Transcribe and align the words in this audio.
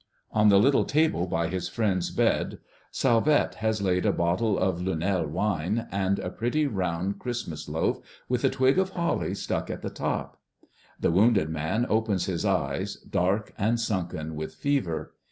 On 0.31 0.49
the 0.49 0.57
little 0.57 0.83
table 0.83 1.27
by 1.27 1.47
his 1.47 1.69
friend's 1.69 2.09
bed 2.09 2.57
Salvette 2.89 3.53
has 3.61 3.83
laid 3.83 4.03
a 4.03 4.11
bottle 4.11 4.57
of 4.57 4.81
Lunel 4.81 5.27
wine 5.27 5.87
and 5.91 6.17
a 6.17 6.31
pretty 6.31 6.65
round 6.65 7.19
Christmas 7.19 7.69
loaf 7.69 7.99
with 8.27 8.43
a 8.43 8.49
twig 8.49 8.79
of 8.79 8.89
holly 8.97 9.35
stuck 9.35 9.69
in 9.69 9.79
the 9.81 9.91
top. 9.91 10.41
The 10.99 11.11
wounded 11.11 11.49
man 11.49 11.85
opens 11.87 12.25
his 12.25 12.45
eyes, 12.45 12.95
dark 13.07 13.53
and 13.59 13.79
sunken 13.79 14.35
with 14.35 14.55
fever. 14.55 15.13